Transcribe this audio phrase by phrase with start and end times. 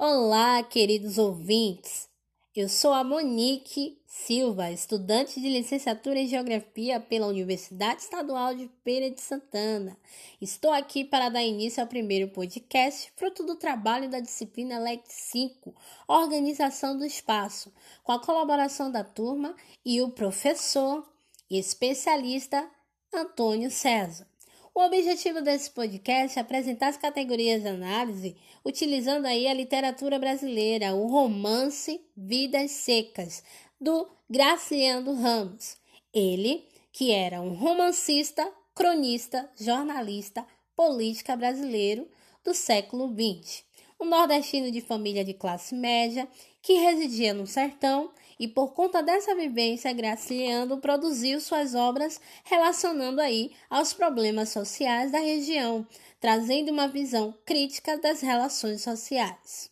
[0.00, 2.08] Olá, queridos ouvintes.
[2.56, 3.97] Eu sou a Monique
[4.28, 9.96] Silva, estudante de licenciatura em Geografia pela Universidade Estadual de Feira de Santana.
[10.38, 15.74] Estou aqui para dar início ao primeiro podcast, fruto do trabalho da disciplina LEC 5,
[16.06, 17.72] Organização do Espaço,
[18.04, 21.10] com a colaboração da turma e o professor
[21.48, 22.70] e especialista
[23.10, 24.28] Antônio César.
[24.74, 30.94] O objetivo desse podcast é apresentar as categorias de análise utilizando aí a literatura brasileira,
[30.94, 33.42] o romance Vidas Secas,
[33.80, 35.76] do Graciliano Ramos.
[36.12, 42.08] Ele, que era um romancista, cronista, jornalista, política brasileiro
[42.44, 43.64] do século XX.
[44.00, 46.28] Um nordestino de família de classe média
[46.62, 53.50] que residia no sertão e por conta dessa vivência, Graciliano produziu suas obras relacionando aí
[53.68, 55.84] aos problemas sociais da região,
[56.20, 59.70] trazendo uma visão crítica das relações sociais.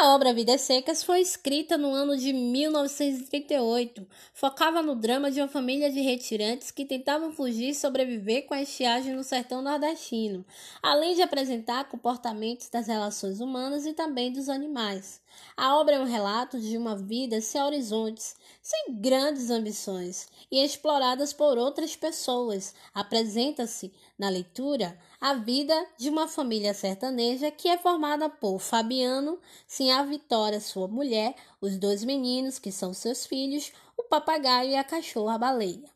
[0.00, 4.06] A obra Vidas Secas foi escrita no ano de 1938.
[4.32, 8.62] Focava no drama de uma família de retirantes que tentavam fugir e sobreviver com a
[8.62, 10.46] estiagem no sertão nordestino,
[10.82, 15.21] além de apresentar comportamentos das relações humanas e também dos animais.
[15.56, 21.32] A obra é um relato de uma vida sem horizontes, sem grandes ambições e exploradas
[21.32, 22.74] por outras pessoas.
[22.94, 29.90] Apresenta-se, na leitura, a vida de uma família sertaneja que é formada por Fabiano, sim
[29.90, 34.84] a Vitória, sua mulher, os dois meninos, que são seus filhos, o papagaio e a
[34.84, 35.90] cachorra baleia.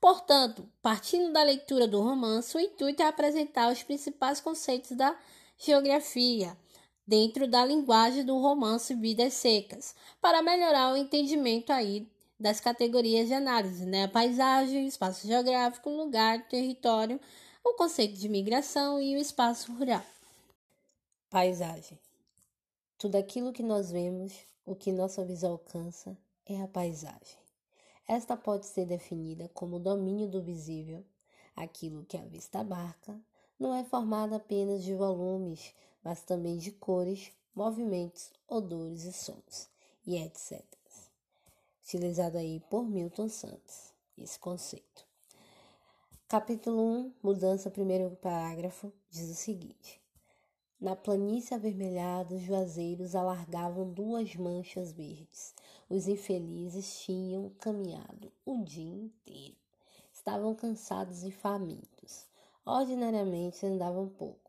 [0.00, 5.16] Portanto, partindo da leitura do romance, o intuito é apresentar os principais conceitos da
[5.56, 6.56] geografia,
[7.12, 12.08] dentro da linguagem do romance Vidas Secas, para melhorar o entendimento aí
[12.40, 14.08] das categorias de análise, né?
[14.08, 17.20] Paisagem, espaço geográfico, lugar, território,
[17.62, 20.02] o conceito de migração e o espaço rural.
[21.28, 21.98] Paisagem.
[22.96, 24.32] Tudo aquilo que nós vemos,
[24.64, 26.16] o que nossa visão alcança,
[26.46, 27.36] é a paisagem.
[28.08, 31.04] Esta pode ser definida como o domínio do visível,
[31.54, 33.14] aquilo que a vista abarca,
[33.60, 39.68] não é formada apenas de volumes, mas também de cores, movimentos, odores e sons,
[40.06, 40.62] e etc.
[41.82, 45.04] Utilizado aí por Milton Santos, esse conceito.
[46.32, 50.00] Capítulo 1, mudança, primeiro parágrafo, diz o seguinte:
[50.80, 55.54] Na planície avermelhada, os juazeiros alargavam duas manchas verdes.
[55.90, 59.58] Os infelizes tinham caminhado o dia inteiro.
[60.10, 62.26] Estavam cansados e famintos.
[62.64, 64.41] Ordinariamente andavam pouco,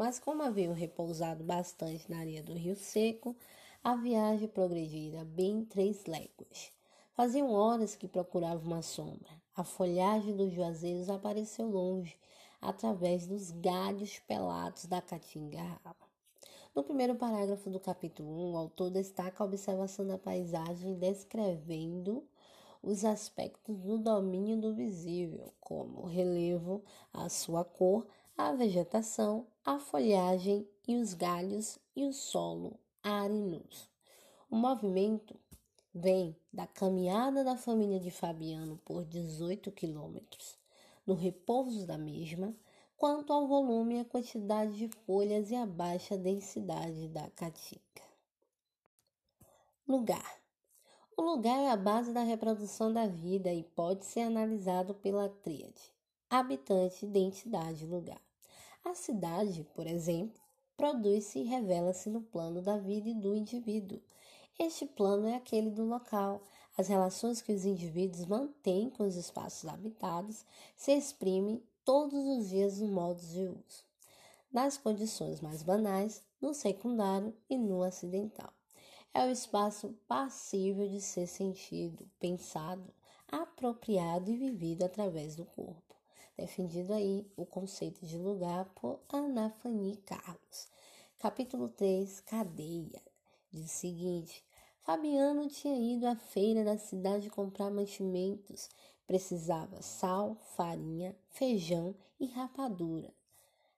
[0.00, 3.36] mas como haviam repousado bastante na areia do rio seco,
[3.84, 6.72] a viagem progredira bem três léguas.
[7.12, 9.28] Faziam horas que procuravam uma sombra.
[9.54, 12.16] A folhagem dos juazeiros apareceu longe,
[12.62, 15.60] através dos galhos pelados da caatinga
[16.74, 22.26] No primeiro parágrafo do capítulo 1, o autor destaca a observação da paisagem descrevendo
[22.82, 29.78] os aspectos do domínio do visível, como o relevo, a sua cor, a vegetação, a
[29.78, 33.88] folhagem e os galhos e o solo arenoso.
[34.50, 35.38] O movimento
[35.94, 40.58] vem da caminhada da família de Fabiano por 18 quilômetros,
[41.06, 42.54] no repouso da mesma,
[42.96, 47.80] quanto ao volume e a quantidade de folhas e a baixa densidade da caatinga.
[49.86, 50.40] Lugar
[51.20, 55.92] o lugar é a base da reprodução da vida e pode ser analisado pela tríade
[56.30, 58.22] habitante, identidade, lugar.
[58.84, 60.40] A cidade, por exemplo,
[60.76, 64.00] produz-se e revela-se no plano da vida e do indivíduo.
[64.58, 66.42] Este plano é aquele do local.
[66.76, 70.44] As relações que os indivíduos mantêm com os espaços habitados
[70.76, 73.84] se exprimem todos os dias nos modos de uso.
[74.52, 78.52] Nas condições mais banais, no secundário e no acidental
[79.12, 82.92] é o espaço passível de ser sentido, pensado,
[83.28, 85.89] apropriado e vivido através do corpo.
[86.36, 90.68] Defendido aí o conceito de lugar por Ana Fanny Carlos.
[91.18, 93.02] Capítulo 3 Cadeia.
[93.52, 94.44] Diz o seguinte:
[94.80, 98.70] Fabiano tinha ido à feira da cidade comprar mantimentos.
[99.06, 103.12] Precisava sal, farinha, feijão e rapadura.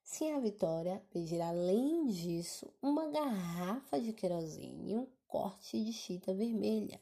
[0.04, 6.34] Sim, a Vitória pedir além disso uma garrafa de querosene e um corte de chita
[6.34, 7.00] vermelha.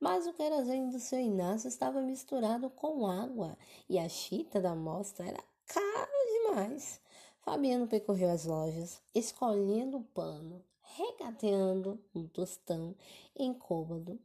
[0.00, 3.54] Mas o querosene do seu Inácio estava misturado com água
[3.86, 6.98] e a chita da mostra era cara demais.
[7.42, 12.96] Fabiano percorreu as lojas, escolhendo o pano, regateando um tostão
[13.38, 14.18] incômodo,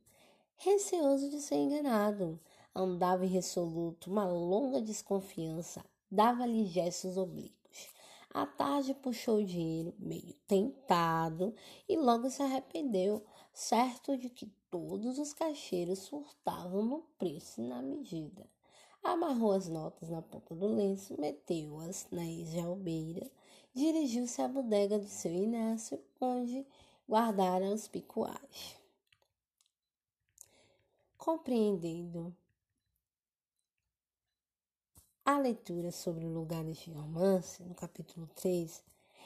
[0.56, 2.39] receoso de ser enganado.
[2.74, 7.89] Andava irresoluto, uma longa desconfiança, dava-lhe gestos oblíquos.
[8.33, 11.54] À tarde puxou o dinheiro, meio tentado,
[11.88, 17.81] e logo se arrependeu, certo de que todos os caixeiros surtavam no preço e na
[17.81, 18.45] medida.
[19.01, 23.31] Amarrou as notas na ponta do lenço, meteu-as na esjalbeira,
[23.74, 26.68] dirigiu-se à bodega de seu Inácio, onde
[27.07, 28.75] guardara os picuais.
[31.18, 32.36] Compreendendo
[35.24, 38.83] a leitura sobre lugares de romance, no capítulo 3,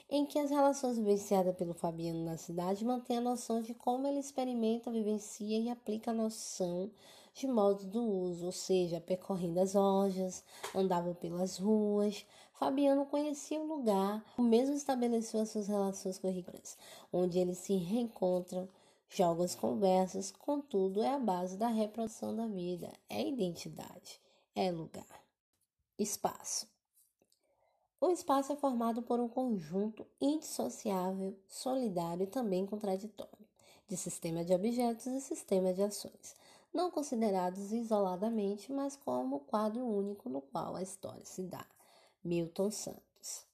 [0.10, 4.20] em que as relações vivenciadas pelo Fabiano na cidade mantêm a noção de como ele
[4.20, 6.90] experimenta, vivencia e aplica a noção
[7.34, 10.44] de modo do uso, ou seja, percorrendo as lojas,
[10.76, 12.26] andava pelas ruas.
[12.54, 16.78] Fabiano conhecia o lugar, o mesmo estabeleceu as suas relações curriculares,
[17.14, 18.68] onde eles se reencontram,
[19.10, 24.20] jogam as conversas, contudo, é a base da reprodução da vida, é identidade,
[24.56, 25.24] é lugar.
[25.98, 26.68] Espaço.
[28.01, 33.46] O espaço é formado por um conjunto indissociável, solidário e também contraditório,
[33.90, 36.34] de sistema de objetos e sistema de ações,
[36.74, 41.66] não considerados isoladamente, mas como quadro único no qual a história se dá.
[42.24, 43.46] Milton Santos.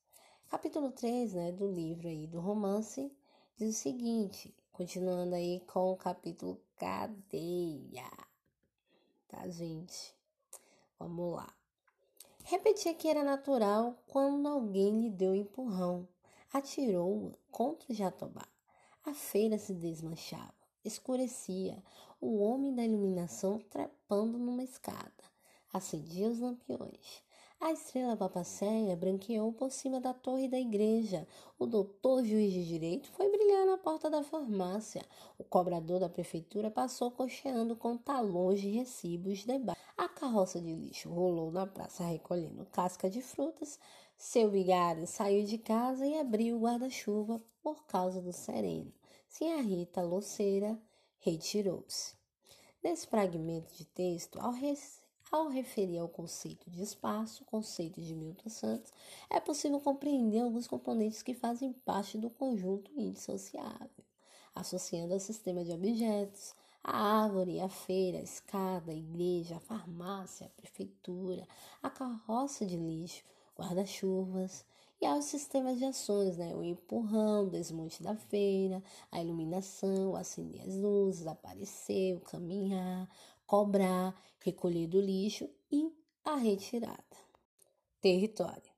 [0.48, 3.12] Capítulo 3 né, do livro aí do romance
[3.58, 8.12] diz o seguinte, continuando aí com o capítulo Cadeia.
[9.28, 10.14] Tá, gente?
[11.00, 11.65] Vamos lá.
[12.48, 16.08] Repetia que era natural quando alguém lhe deu um empurrão.
[16.54, 18.48] Atirou-a contra o jatobá.
[19.04, 20.54] A feira se desmanchava,
[20.84, 21.84] escurecia,
[22.22, 25.24] o homem da iluminação trepando numa escada.
[25.74, 27.24] Acendia os lampiões.
[27.60, 31.28] A estrela papacéia branqueou por cima da torre da igreja.
[31.58, 35.04] O doutor juiz de direito foi brilhar na porta da farmácia.
[35.38, 39.82] O cobrador da prefeitura passou cocheando com talões de recibos debaixo.
[39.98, 43.80] A carroça de lixo rolou na praça recolhendo casca de frutas.
[44.18, 48.94] Seu vigário saiu de casa e abriu o guarda-chuva por causa do sereno.
[49.28, 50.80] Sinha Rita, loceira,
[51.18, 52.16] retirou-se.
[52.84, 54.52] Nesse fragmento de texto, ao
[55.36, 58.92] ao referir ao conceito de espaço, conceito de Milton Santos,
[59.30, 64.06] é possível compreender alguns componentes que fazem parte do conjunto indissociável,
[64.56, 70.46] associando ao sistema de objetos, a árvore, a feira, a escada, a igreja, a farmácia,
[70.46, 71.46] a prefeitura,
[71.84, 73.24] a carroça de lixo,
[73.58, 74.64] guarda-chuvas
[75.02, 76.56] e aos sistemas de ações, né?
[76.56, 83.10] o empurrão, o desmonte da feira, a iluminação, acender as luzes, aparecer, o caminhar,
[83.46, 85.92] cobrar, recolher do lixo e
[86.24, 87.04] a retirada.
[88.02, 88.74] Território.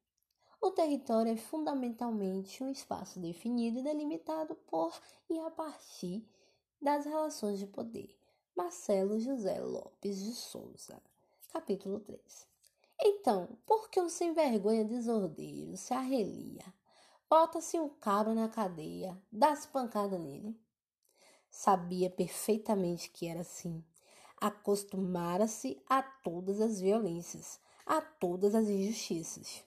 [0.59, 4.99] O território é fundamentalmente um espaço definido e delimitado por
[5.29, 6.27] e a partir
[6.81, 8.17] das relações de poder.
[8.55, 11.01] Marcelo José Lopes de Souza,
[11.53, 12.47] capítulo 3.
[12.99, 16.65] Então, por que o sem vergonha desordeiro se arrelia?
[17.29, 20.59] Bota-se um cabra na cadeia, dá-se pancada nele.
[21.49, 23.83] Sabia perfeitamente que era assim
[24.39, 29.63] acostumara-se a todas as violências, a todas as injustiças.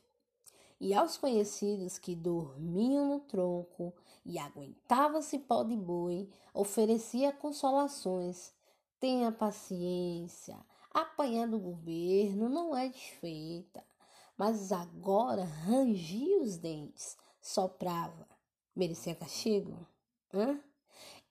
[0.80, 3.92] E aos conhecidos que dormiam no tronco
[4.24, 8.54] e aguentava-se pó de boi, oferecia consolações.
[8.98, 10.58] Tenha paciência,
[10.90, 13.84] apanhar do governo não é desfeita.
[14.36, 18.26] Mas agora rangia os dentes, soprava.
[18.74, 19.86] Merecia castigo?
[20.32, 20.58] Hã?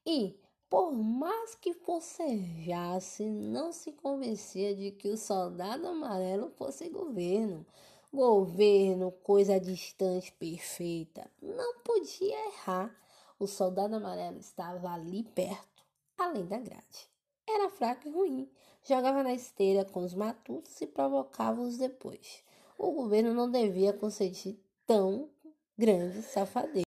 [0.06, 0.38] E
[0.70, 7.66] por mais que forcejasse, não se convencia de que o soldado amarelo fosse governo.
[8.12, 12.96] Governo, coisa distante, perfeita, não podia errar.
[13.36, 15.84] O soldado amarelo estava ali perto,
[16.16, 17.10] além da grade.
[17.48, 18.48] Era fraco e ruim.
[18.84, 22.44] Jogava na esteira com os matutos e provocava-os depois.
[22.78, 25.28] O governo não devia conceder tão
[25.76, 26.86] grande safadeza.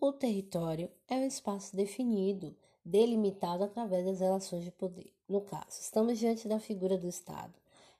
[0.00, 2.54] O território é um espaço definido
[2.88, 5.12] delimitado através das relações de poder.
[5.28, 7.52] No caso, estamos diante da figura do Estado,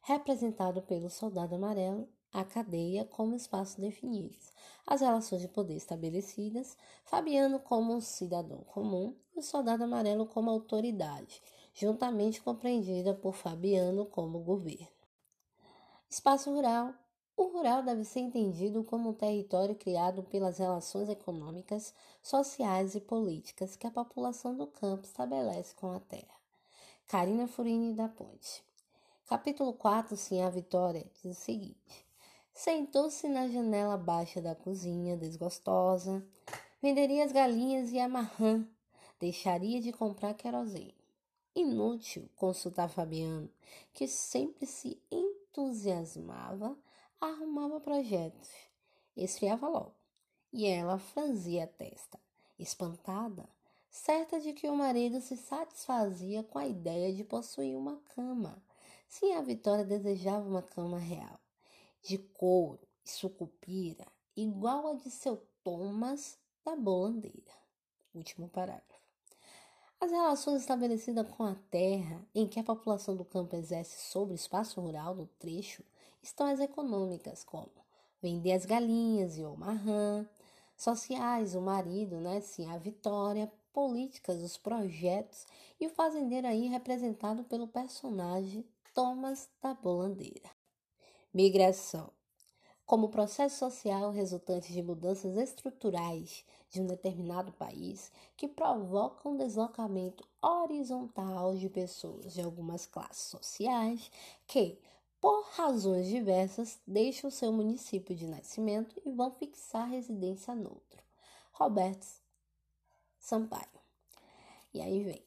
[0.02, 4.50] representado pelo soldado amarelo, a cadeia como espaço definidos,
[4.87, 10.50] as relações de poder estabelecidas, Fabiano como um cidadão comum e o soldado amarelo como
[10.50, 11.42] autoridade,
[11.75, 14.88] juntamente compreendida por Fabiano como governo.
[16.09, 16.95] Espaço rural
[17.38, 23.76] o rural deve ser entendido como um território criado pelas relações econômicas, sociais e políticas
[23.76, 26.37] que a população do campo estabelece com a terra.
[27.07, 28.64] Carina Furini da Ponte.
[29.25, 32.04] Capítulo 4, Sim a Vitória, diz o seguinte:
[32.52, 36.26] sentou-se na janela baixa da cozinha, desgostosa.
[36.83, 38.66] Venderia as galinhas e a marrã.
[39.21, 40.95] Deixaria de comprar querosene.
[41.54, 43.49] Inútil consultar Fabiano,
[43.95, 46.76] que sempre se entusiasmava,
[47.21, 48.51] arrumava projetos,
[49.17, 49.95] esfriava logo.
[50.53, 52.19] E ela franzia a testa,
[52.59, 53.49] espantada,
[53.91, 58.63] certa de que o marido se satisfazia com a ideia de possuir uma cama.
[59.09, 61.39] Sim, a Vitória desejava uma cama real,
[62.03, 64.07] de couro e sucupira,
[64.37, 67.53] igual a de seu Thomas da Bolandeira.
[68.15, 68.89] Último parágrafo.
[70.01, 74.37] As relações estabelecidas com a terra em que a população do campo exerce sobre o
[74.37, 75.83] espaço rural do trecho
[76.23, 77.71] estão as econômicas, como
[78.21, 80.27] vender as galinhas e o marrã,
[80.77, 85.47] sociais, o marido, né, sim, a vitória, políticas, os projetos
[85.81, 90.51] e o fazendeiro aí representado pelo personagem Thomas da Bolandeira.
[91.33, 92.11] Migração
[92.89, 101.55] como processo social resultante de mudanças estruturais de um determinado país que provocam deslocamento horizontal
[101.55, 104.11] de pessoas de algumas classes sociais
[104.47, 104.81] que,
[105.21, 111.03] por razões diversas, deixam seu município de nascimento e vão fixar residência noutro.
[111.53, 112.07] Roberto
[113.19, 113.67] Sampaio.
[114.73, 115.23] E aí vem.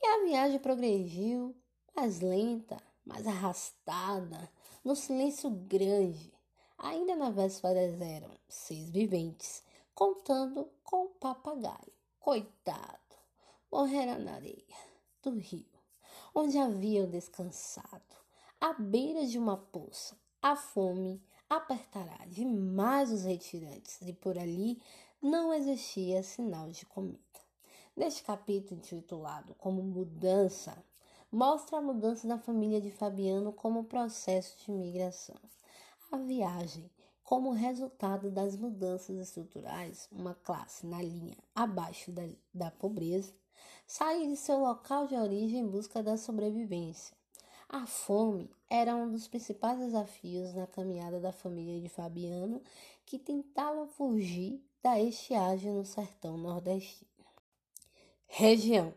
[0.00, 1.54] E a viagem progrediu
[1.96, 4.48] mais lenta, mais arrastada,
[4.84, 6.34] no silêncio grande
[6.78, 9.62] Ainda na véspera eram seis viventes,
[9.94, 11.92] contando com o papagaio.
[12.18, 13.16] Coitado,
[13.70, 14.76] morrera na areia
[15.22, 15.80] do rio,
[16.34, 18.16] onde haviam descansado,
[18.64, 20.16] à beira de uma poça.
[20.40, 24.80] A fome apertará demais os retirantes, e por ali
[25.20, 27.20] não existia sinal de comida.
[27.94, 30.82] Neste capítulo intitulado como Mudança,
[31.30, 35.36] mostra a mudança da família de Fabiano como processo de migração
[36.10, 36.90] a viagem.
[37.22, 42.22] Como resultado das mudanças estruturais, uma classe na linha abaixo da,
[42.54, 43.34] da pobreza
[43.86, 47.14] sai de seu local de origem em busca da sobrevivência.
[47.68, 52.62] A fome era um dos principais desafios na caminhada da família de Fabiano,
[53.04, 57.08] que tentava fugir da estiagem no sertão nordestino.
[58.26, 58.94] Região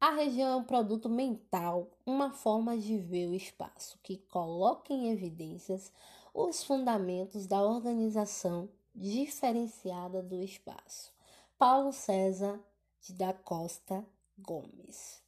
[0.00, 5.10] a região é um produto mental, uma forma de ver o espaço que coloca em
[5.10, 5.92] evidências
[6.32, 11.12] os fundamentos da organização diferenciada do espaço.
[11.58, 12.58] Paulo César
[13.02, 14.02] de da Costa
[14.38, 15.22] Gomes.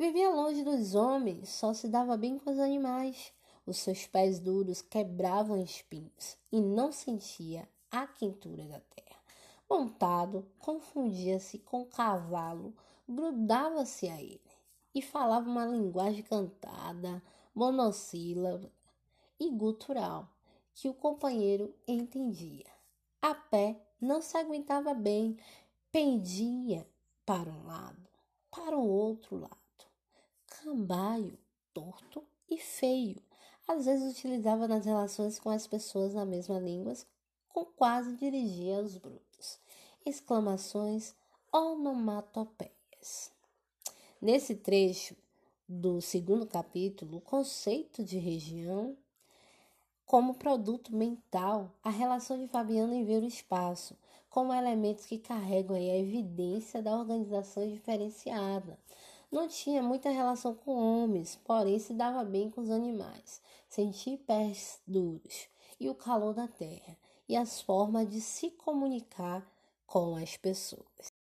[0.00, 3.34] Vivia longe dos homens, só se dava bem com os animais.
[3.66, 9.20] Os seus pés duros quebravam espinhos e não sentia a quentura da terra.
[9.68, 12.74] Montado, confundia-se com o cavalo
[13.06, 14.40] grudava-se a ele
[14.94, 17.22] e falava uma linguagem cantada,
[17.54, 18.72] monossílaba
[19.38, 20.30] e gutural
[20.74, 22.64] que o companheiro entendia.
[23.20, 25.36] A pé não se aguentava bem,
[25.92, 26.88] pendia
[27.26, 28.08] para um lado,
[28.50, 29.69] para o outro lado,
[30.62, 31.38] cambaio,
[31.72, 33.22] torto e feio.
[33.66, 36.94] Às vezes utilizava nas relações com as pessoas na mesma língua,
[37.48, 39.58] com quase dirigia aos brutos.
[40.04, 41.14] Exclamações
[41.52, 43.32] onomatopeias.
[44.20, 45.16] Nesse trecho
[45.68, 48.96] do segundo capítulo, o conceito de região
[50.04, 53.96] como produto mental, a relação de Fabiano em ver o espaço,
[54.28, 58.76] como elementos que carregam a evidência da organização diferenciada.
[59.30, 63.40] Não tinha muita relação com homens, porém se dava bem com os animais.
[63.68, 66.96] Sentia pés duros e o calor da terra
[67.28, 69.46] e as formas de se comunicar
[69.86, 71.12] com as pessoas.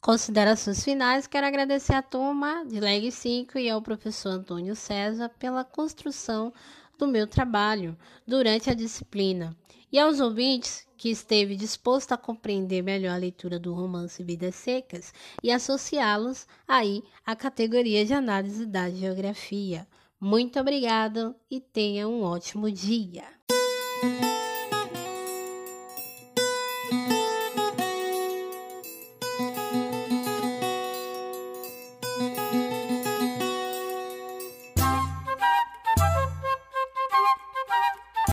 [0.00, 5.64] Considerações finais, quero agradecer à turma de Leg 5 e ao professor Antônio César pela
[5.64, 6.52] construção
[6.98, 9.56] do meu trabalho durante a disciplina
[9.92, 15.12] e aos ouvintes que esteve disposto a compreender melhor a leitura do romance Vidas Secas
[15.42, 19.86] e associá-los aí à categoria de análise da geografia.
[20.20, 23.24] Muito obrigado e tenha um ótimo dia.